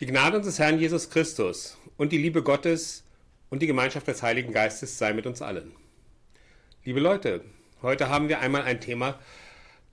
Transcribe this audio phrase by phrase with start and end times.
[0.00, 3.02] Die Gnade unseres Herrn Jesus Christus und die Liebe Gottes
[3.50, 5.72] und die Gemeinschaft des Heiligen Geistes sei mit uns allen.
[6.84, 7.44] Liebe Leute,
[7.82, 9.18] heute haben wir einmal ein Thema,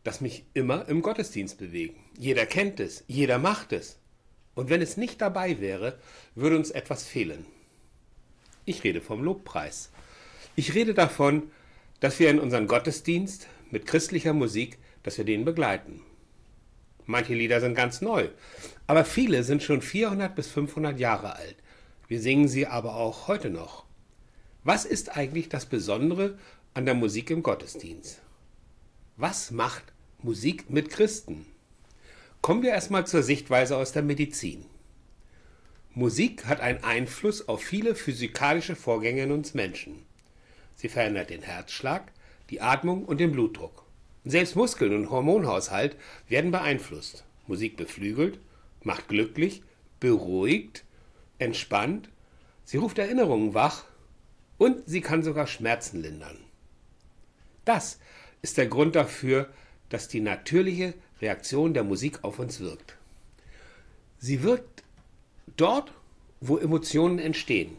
[0.04, 1.98] das mich immer im Gottesdienst bewegt.
[2.20, 3.98] Jeder kennt es, jeder macht es.
[4.54, 5.98] Und wenn es nicht dabei wäre,
[6.36, 7.44] würde uns etwas fehlen.
[8.64, 9.90] Ich rede vom Lobpreis.
[10.56, 11.50] Ich rede davon,
[12.00, 16.04] dass wir in unseren Gottesdienst mit christlicher Musik, dass wir den begleiten.
[17.06, 18.30] Manche Lieder sind ganz neu,
[18.88, 21.56] aber viele sind schon 400 bis 500 Jahre alt.
[22.08, 23.86] Wir singen sie aber auch heute noch.
[24.64, 26.38] Was ist eigentlich das Besondere
[26.74, 28.22] an der Musik im Gottesdienst?
[29.18, 29.84] Was macht
[30.22, 31.46] Musik mit Christen?
[32.42, 34.66] Kommen wir erstmal zur Sichtweise aus der Medizin.
[35.94, 40.04] Musik hat einen Einfluss auf viele physikalische Vorgänge in uns Menschen.
[40.76, 42.12] Sie verändert den Herzschlag,
[42.50, 43.85] die Atmung und den Blutdruck.
[44.26, 45.96] Selbst Muskeln und Hormonhaushalt
[46.28, 47.24] werden beeinflusst.
[47.46, 48.40] Musik beflügelt,
[48.82, 49.62] macht glücklich,
[50.00, 50.84] beruhigt,
[51.38, 52.10] entspannt,
[52.64, 53.86] sie ruft Erinnerungen wach
[54.58, 56.40] und sie kann sogar Schmerzen lindern.
[57.66, 58.00] Das
[58.42, 59.50] ist der Grund dafür,
[59.90, 62.98] dass die natürliche Reaktion der Musik auf uns wirkt.
[64.18, 64.84] Sie wirkt
[65.56, 65.94] dort,
[66.42, 67.78] wo Emotionen entstehen.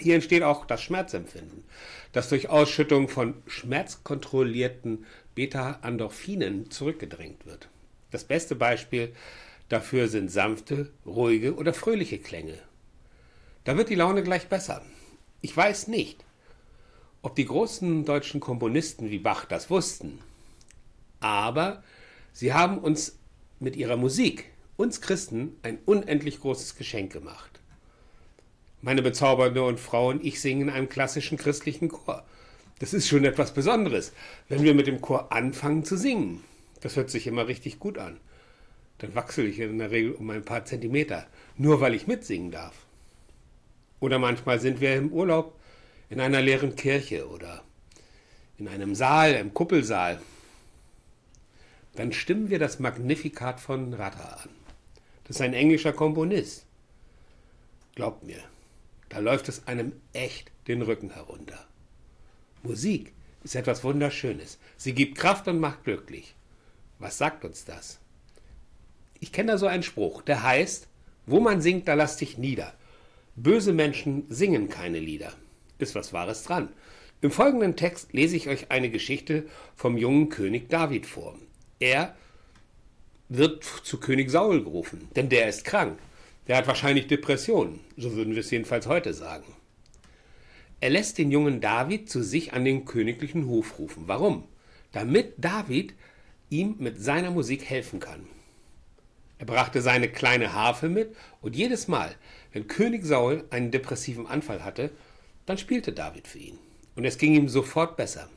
[0.00, 1.64] Hier entsteht auch das Schmerzempfinden,
[2.12, 7.68] das durch Ausschüttung von schmerzkontrollierten Beta-Endorphinen zurückgedrängt wird.
[8.10, 9.14] Das beste Beispiel
[9.68, 12.58] dafür sind sanfte, ruhige oder fröhliche Klänge.
[13.64, 14.82] Da wird die Laune gleich besser.
[15.40, 16.24] Ich weiß nicht,
[17.22, 20.18] ob die großen deutschen Komponisten wie Bach das wussten,
[21.20, 21.82] aber
[22.32, 23.18] sie haben uns
[23.60, 27.53] mit ihrer Musik, uns Christen, ein unendlich großes Geschenk gemacht.
[28.84, 32.22] Meine bezaubernde und Frau und ich singen in einem klassischen christlichen Chor.
[32.80, 34.12] Das ist schon etwas Besonderes,
[34.50, 36.44] wenn wir mit dem Chor anfangen zu singen.
[36.82, 38.20] Das hört sich immer richtig gut an.
[38.98, 42.74] Dann wachsel ich in der Regel um ein paar Zentimeter, nur weil ich mitsingen darf.
[44.00, 45.58] Oder manchmal sind wir im Urlaub
[46.10, 47.64] in einer leeren Kirche oder
[48.58, 50.20] in einem Saal, im Kuppelsaal.
[51.96, 54.50] Dann stimmen wir das Magnifikat von Rata an.
[55.26, 56.66] Das ist ein englischer Komponist.
[57.94, 58.42] Glaubt mir,
[59.14, 61.64] da läuft es einem echt den Rücken herunter.
[62.64, 63.12] Musik
[63.44, 64.58] ist etwas Wunderschönes.
[64.76, 66.34] Sie gibt Kraft und macht glücklich.
[66.98, 68.00] Was sagt uns das?
[69.20, 70.88] Ich kenne da so einen Spruch, der heißt,
[71.26, 72.74] wo man singt, da lass dich nieder.
[73.36, 75.32] Böse Menschen singen keine Lieder.
[75.78, 76.68] Ist was Wahres dran.
[77.20, 79.46] Im folgenden Text lese ich euch eine Geschichte
[79.76, 81.38] vom jungen König David vor.
[81.78, 82.16] Er
[83.28, 86.00] wird zu König Saul gerufen, denn der ist krank.
[86.46, 89.46] Der hat wahrscheinlich Depressionen, so würden wir es jedenfalls heute sagen.
[90.80, 94.04] Er lässt den jungen David zu sich an den königlichen Hof rufen.
[94.06, 94.44] Warum?
[94.92, 95.94] Damit David
[96.50, 98.26] ihm mit seiner Musik helfen kann.
[99.38, 102.14] Er brachte seine kleine Harfe mit und jedes Mal,
[102.52, 104.90] wenn König Saul einen depressiven Anfall hatte,
[105.46, 106.58] dann spielte David für ihn.
[106.94, 108.28] Und es ging ihm sofort besser.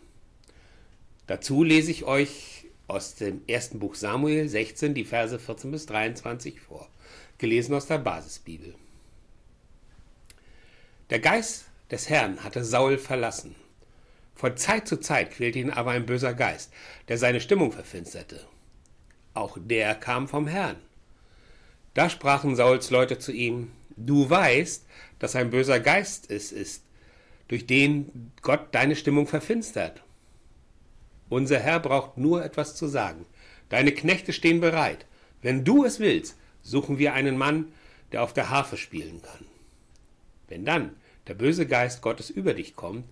[1.28, 6.62] Dazu lese ich euch aus dem ersten Buch Samuel 16 die Verse 14 bis 23
[6.62, 6.89] vor
[7.38, 8.75] gelesen aus der Basisbibel.
[11.09, 13.56] Der Geist des Herrn hatte Saul verlassen.
[14.36, 16.72] Von Zeit zu Zeit quälte ihn aber ein böser Geist,
[17.08, 18.46] der seine Stimmung verfinsterte.
[19.34, 20.78] Auch der kam vom Herrn.
[21.94, 24.86] Da sprachen Sauls Leute zu ihm, Du weißt,
[25.18, 26.84] dass ein böser Geist es ist,
[27.48, 30.04] durch den Gott deine Stimmung verfinstert.
[31.30, 33.25] Unser Herr braucht nur etwas zu sagen.
[33.69, 35.06] Deine Knechte stehen bereit.
[35.42, 37.72] Wenn du es willst, suchen wir einen Mann,
[38.11, 39.45] der auf der Harfe spielen kann.
[40.47, 40.95] Wenn dann
[41.28, 43.05] der böse Geist Gottes über dich kommt,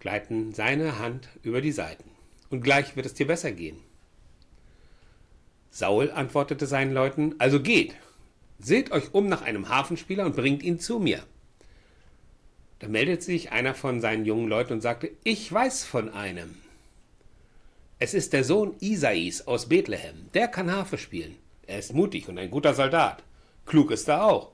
[0.00, 2.10] gleiten seine Hand über die Seiten,
[2.50, 3.78] und gleich wird es dir besser gehen.
[5.70, 7.94] Saul antwortete seinen Leuten, also geht,
[8.58, 11.22] seht euch um nach einem Hafenspieler und bringt ihn zu mir.
[12.78, 16.56] Da meldet sich einer von seinen jungen Leuten und sagte, ich weiß von einem.
[17.98, 21.36] Es ist der Sohn Isais aus Bethlehem, der kann Harfe spielen.
[21.66, 23.22] Er ist mutig und ein guter Soldat.
[23.64, 24.52] Klug ist er auch.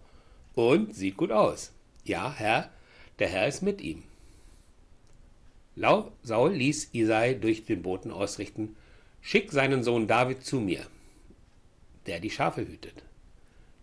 [0.55, 1.73] Und sieht gut aus.
[2.05, 2.70] Ja, Herr,
[3.19, 4.03] der Herr ist mit ihm.
[6.23, 8.76] Saul ließ Isai durch den Boten ausrichten,
[9.20, 10.87] schick seinen Sohn David zu mir,
[12.06, 13.05] der die Schafe hütet.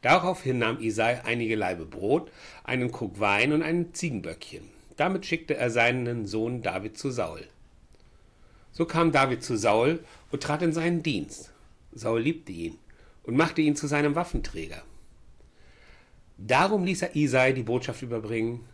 [0.02, 2.32] Daraufhin nahm Isai einige Laibe Brot,
[2.64, 4.70] einen Krug Wein und ein Ziegenböckchen.
[4.98, 7.48] Damit schickte er seinen Sohn David zu Saul.
[8.72, 11.52] So kam David zu Saul und trat in seinen Dienst.
[11.92, 12.78] Saul liebte ihn
[13.30, 14.82] und machte ihn zu seinem Waffenträger.
[16.40, 18.68] Darum ließ er Isai die Botschaft überbringen,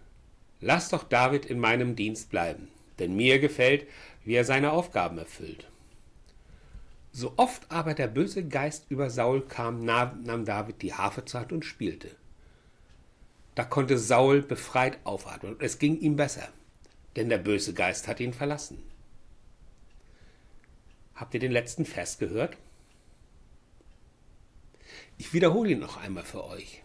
[0.61, 3.85] Lass doch David in meinem Dienst bleiben, denn mir gefällt,
[4.23, 5.67] wie er seine Aufgaben erfüllt.
[7.11, 11.51] So oft aber der böse Geist über Saul kam, nahm David die Harfe zur Hand
[11.51, 12.11] und spielte.
[13.55, 16.47] Da konnte Saul befreit aufatmen und es ging ihm besser,
[17.17, 18.81] denn der böse Geist hatte ihn verlassen.
[21.13, 22.55] Habt ihr den letzten Vers gehört?
[25.17, 26.83] Ich wiederhole ihn noch einmal für euch.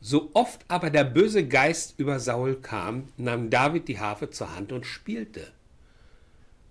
[0.00, 4.72] So oft aber der böse Geist über Saul kam, nahm David die Harfe zur Hand
[4.72, 5.52] und spielte.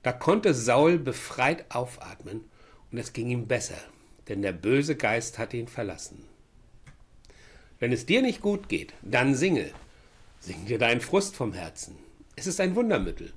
[0.03, 2.45] Da konnte Saul befreit aufatmen
[2.91, 3.79] und es ging ihm besser,
[4.27, 6.25] denn der böse Geist hatte ihn verlassen.
[7.79, 9.71] Wenn es dir nicht gut geht, dann singe.
[10.39, 11.97] Sing dir deinen Frust vom Herzen.
[12.35, 13.33] Es ist ein Wundermittel.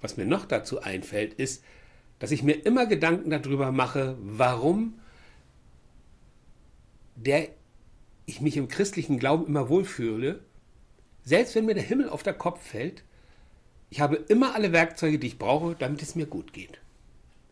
[0.00, 1.64] Was mir noch dazu einfällt, ist,
[2.18, 4.94] dass ich mir immer Gedanken darüber mache, warum
[7.16, 7.48] der
[8.26, 10.40] ich mich im christlichen Glauben immer wohlfühle,
[11.24, 13.02] selbst wenn mir der Himmel auf der Kopf fällt,
[13.90, 16.80] ich habe immer alle Werkzeuge, die ich brauche, damit es mir gut geht.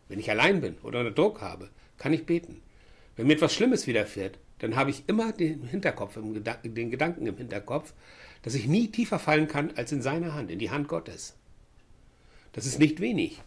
[0.08, 2.60] Wenn ich allein bin oder unter Druck habe, kann ich beten.
[3.16, 6.18] Wenn mir etwas Schlimmes widerfährt, dann habe ich immer den Hinterkopf,
[6.62, 7.92] den Gedanken im Hinterkopf,
[8.42, 11.36] dass ich nie tiefer fallen kann als in seine Hand, in die Hand Gottes.
[12.52, 13.40] Das ist nicht wenig.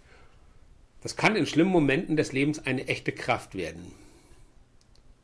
[1.02, 3.92] Das kann in schlimmen Momenten des Lebens eine echte Kraft werden.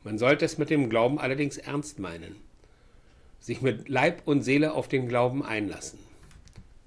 [0.04, 2.36] Man sollte es mit dem Glauben allerdings ernst meinen,
[3.40, 5.98] sich mit Leib und Seele auf den Glauben einlassen.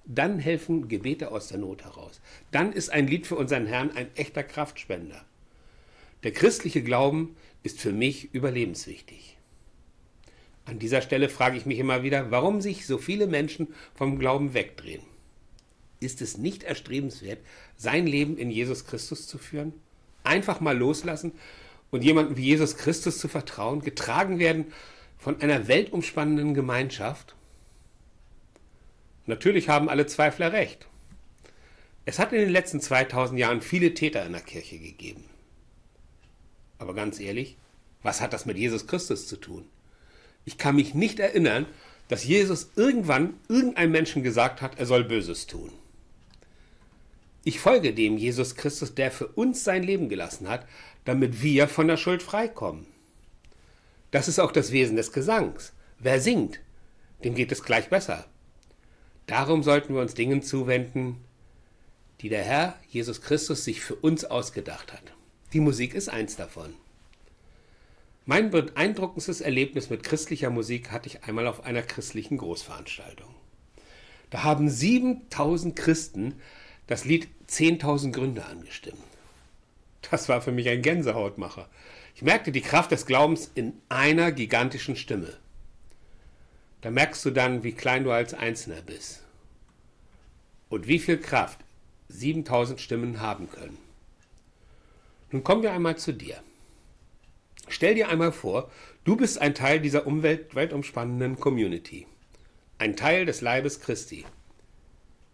[0.06, 2.22] Dann helfen Gebete aus der Not heraus.
[2.52, 5.26] Dann ist ein Lied für unseren Herrn ein echter Kraftspender.
[6.24, 9.38] Der christliche Glauben ist für mich überlebenswichtig.
[10.66, 14.54] An dieser Stelle frage ich mich immer wieder, warum sich so viele Menschen vom Glauben
[14.54, 15.02] wegdrehen.
[16.00, 17.40] Ist es nicht erstrebenswert,
[17.78, 19.74] sein Leben in Jesus Christus zu führen?
[20.24, 21.32] Einfach mal loslassen
[21.92, 24.74] und jemandem wie Jesus Christus zu vertrauen, getragen werden
[25.18, 27.36] von einer weltumspannenden Gemeinschaft?
[29.26, 30.88] Natürlich haben alle Zweifler recht.
[32.06, 35.26] Es hat in den letzten 2000 Jahren viele Täter in der Kirche gegeben.
[36.80, 37.58] Aber ganz ehrlich,
[38.04, 39.68] was hat das mit Jesus Christus zu tun?
[40.46, 41.66] Ich kann mich nicht erinnern,
[42.08, 45.74] dass Jesus irgendwann irgendeinem Menschen gesagt hat, er soll Böses tun.
[47.48, 50.68] Ich folge dem Jesus Christus, der für uns sein Leben gelassen hat,
[51.06, 52.88] damit wir von der Schuld freikommen.
[54.12, 55.72] Das ist auch das Wesen des Gesangs.
[55.98, 56.60] Wer singt,
[57.24, 58.26] dem geht es gleich besser.
[59.28, 61.24] Darum sollten wir uns Dingen zuwenden,
[62.20, 65.14] die der Herr Jesus Christus sich für uns ausgedacht hat.
[65.54, 66.74] Die Musik ist eins davon.
[68.26, 73.34] Mein beeindruckendstes Erlebnis mit christlicher Musik hatte ich einmal auf einer christlichen Großveranstaltung.
[74.32, 76.34] Da haben 7000 Christen
[76.88, 79.02] das Lied 10.000 Gründe angestimmt.
[80.10, 81.68] Das war für mich ein Gänsehautmacher.
[82.16, 85.38] Ich merkte die Kraft des Glaubens in einer gigantischen Stimme.
[86.82, 89.24] Da merkst du dann, wie klein du als Einzelner bist.
[90.70, 91.60] Und wie viel Kraft
[92.10, 93.78] 7000 Stimmen haben können.
[95.32, 96.42] Nun kommen wir einmal zu dir.
[97.68, 98.72] Stell dir einmal vor,
[99.04, 102.08] du bist ein Teil dieser Umwelt weltumspannenden Community.
[102.78, 104.26] Ein Teil des Leibes Christi.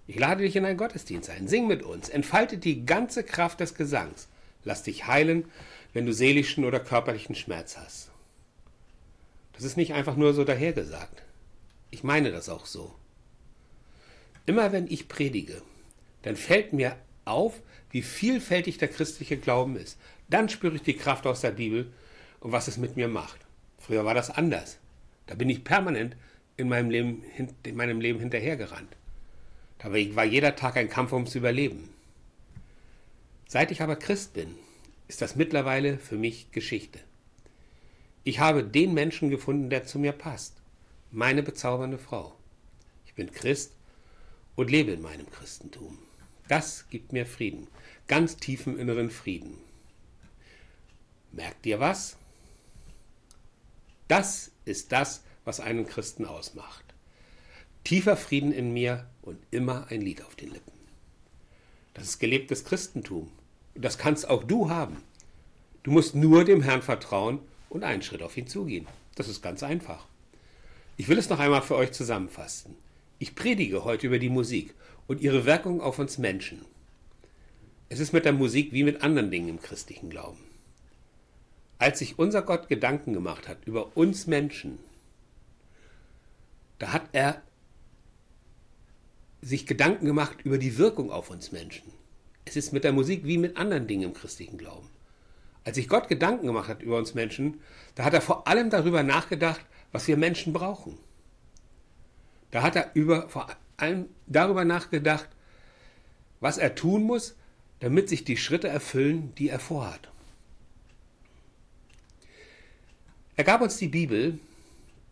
[0.06, 1.48] Ich lade dich in einen Gottesdienst ein.
[1.48, 2.10] Sing mit uns.
[2.10, 4.28] Entfalte die ganze Kraft des Gesangs.
[4.64, 5.46] Lass dich heilen,
[5.94, 8.12] wenn du seelischen oder körperlichen Schmerz hast.
[9.54, 11.24] Das ist nicht einfach nur so dahergesagt.
[11.92, 12.94] Ich meine das auch so.
[14.46, 15.62] Immer wenn ich predige,
[16.24, 17.62] dann fällt mir auf,
[17.92, 19.98] wie vielfältig der christliche Glauben ist.
[20.30, 21.94] Dann spüre ich die Kraft aus der Bibel
[22.40, 23.40] und was es mit mir macht.
[23.78, 24.80] Früher war das anders.
[25.28, 26.18] Da bin ich permanent
[26.58, 27.24] in meinem Leben,
[27.64, 28.98] in meinem Leben hinterhergerannt.
[29.84, 31.90] Da war jeder Tag ein Kampf ums Überleben.
[33.50, 34.56] Seit ich aber Christ bin,
[35.10, 37.00] ist das mittlerweile für mich Geschichte.
[38.24, 40.56] Ich habe den Menschen gefunden, der zu mir passt.
[41.12, 42.34] Meine bezaubernde Frau.
[43.06, 43.74] Ich bin Christ
[44.56, 46.00] und lebe in meinem Christentum.
[46.48, 47.68] Das gibt mir Frieden,
[48.08, 49.58] ganz tiefen inneren Frieden.
[51.34, 52.16] Merkt ihr was?
[54.08, 56.83] Das ist das, was einen Christen ausmacht.
[57.84, 60.72] Tiefer Frieden in mir und immer ein Lied auf den Lippen.
[61.94, 63.30] Das ist gelebtes Christentum.
[63.76, 64.98] Und das kannst auch du haben.
[65.84, 68.88] Du musst nur dem Herrn vertrauen und einen Schritt auf ihn zugehen.
[69.16, 70.08] Das ist ganz einfach.
[70.96, 72.76] Ich will es noch einmal für euch zusammenfassen.
[73.20, 74.74] Ich predige heute über die Musik
[75.08, 76.66] und ihre Wirkung auf uns Menschen.
[77.90, 80.40] Es ist mit der Musik wie mit anderen Dingen im christlichen Glauben.
[81.80, 84.80] Als sich unser Gott Gedanken gemacht hat über uns Menschen,
[86.80, 87.42] da hat er
[89.44, 91.92] sich Gedanken gemacht über die Wirkung auf uns Menschen.
[92.46, 94.90] Es ist mit der Musik wie mit anderen Dingen im christlichen Glauben.
[95.64, 97.60] Als sich Gott Gedanken gemacht hat über uns Menschen,
[97.96, 100.98] da hat er vor allem darüber nachgedacht, was wir Menschen brauchen.
[102.52, 103.48] Da hat er über, vor
[103.78, 105.30] allem darüber nachgedacht,
[106.40, 107.36] was er tun muss,
[107.80, 110.10] damit sich die Schritte erfüllen, die er vorhat.
[113.36, 114.40] Er gab uns die Bibel,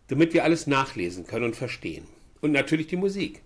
[0.08, 2.06] damit wir alles nachlesen können und verstehen.
[2.40, 3.42] Und natürlich die Musik.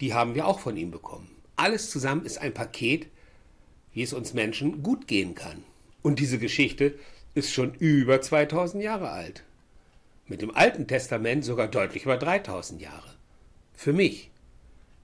[0.00, 1.30] Die haben wir auch von ihm bekommen.
[1.56, 3.08] Alles zusammen ist ein Paket,
[3.92, 5.64] wie es uns Menschen gut gehen kann.
[6.02, 6.98] Und diese Geschichte
[7.34, 9.42] ist schon über 2000 Jahre alt.
[10.26, 13.14] Mit dem Alten Testament sogar deutlich über 3000 Jahre.
[13.74, 14.30] Für mich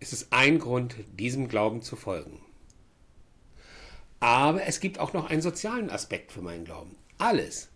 [0.01, 2.41] ist es ein Grund, diesem Glauben zu folgen.
[4.21, 6.95] Aber es gibt auch noch einen sozialen Aspekt für meinen Glauben.
[7.19, 7.71] Alles,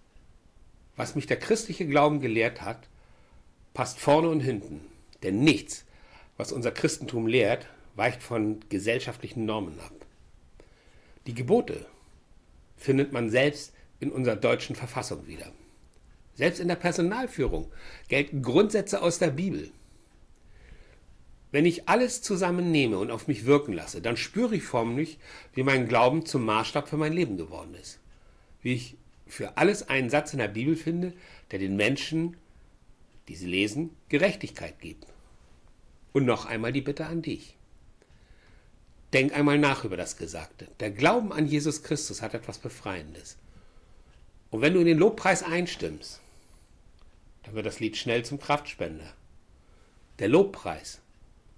[0.96, 2.88] was mich der christliche Glauben gelehrt hat,
[3.75, 4.80] passt vorne und hinten.
[5.23, 5.86] Denn nichts,
[6.37, 9.93] was unser Christentum lehrt, weicht von gesellschaftlichen Normen ab.
[11.26, 11.87] Die Gebote
[12.76, 15.50] findet man selbst in unserer deutschen Verfassung wieder.
[16.35, 17.73] Selbst in der Personalführung
[18.09, 19.71] gelten Grundsätze aus der Bibel.
[21.50, 25.19] Wenn ich alles zusammennehme und auf mich wirken lasse, dann spüre ich förmlich,
[25.55, 27.99] wie mein Glauben zum Maßstab für mein Leben geworden ist.
[28.61, 31.14] Wie ich für alles einen Satz in der Bibel finde,
[31.50, 32.37] der den Menschen,
[33.28, 35.07] die sie lesen, Gerechtigkeit gibt.
[36.16, 37.56] Und noch einmal die Bitte an dich.
[39.12, 40.66] Denk einmal nach über das Gesagte.
[40.80, 43.37] Der Glauben an Jesus Christus hat etwas Befreiendes.
[44.49, 46.23] Und wenn du in den Lobpreis einstimmst,
[47.42, 49.12] dann wird das Lied schnell zum Kraftspender.
[50.18, 51.02] Der Lobpreis,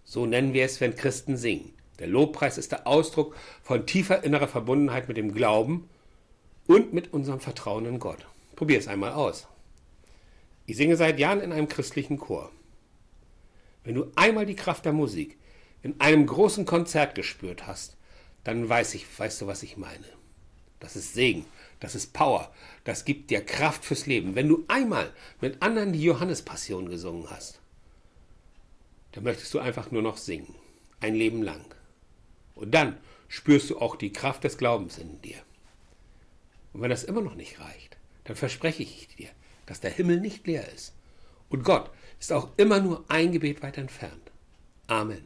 [0.03, 1.73] so nennen wir es, wenn Christen singen.
[2.01, 5.89] Der Lobpreis ist der Ausdruck von tiefer innerer Verbundenheit mit dem Glauben
[6.67, 8.27] und mit unserem Vertrauen in Gott.
[8.57, 9.47] Probier es einmal aus.
[10.67, 12.51] Ich singe seit Jahren in einem christlichen Chor.
[13.89, 15.39] Wenn du einmal die Kraft der Musik
[15.81, 17.97] in einem großen Konzert gespürt hast,
[18.45, 20.05] dann weiß ich, weißt du, was ich meine.
[20.79, 21.47] Das ist Segen,
[21.81, 22.53] das ist Power,
[22.85, 24.35] das gibt dir Kraft fürs Leben.
[24.35, 27.63] Wenn du einmal mit anderen die Johannespassion gesungen hast,
[29.13, 30.55] dann möchtest du einfach nur noch singen,
[31.01, 31.65] ein Leben lang.
[32.57, 35.39] Und dann spürst du auch die Kraft des Glaubens in dir.
[36.75, 39.31] Und wenn das immer noch nicht reicht, dann verspreche ich dir,
[39.65, 40.93] dass der Himmel nicht leer ist.
[41.49, 44.31] Und Gott ist auch immer nur ein Gebet weit entfernt.
[44.87, 45.25] Amen.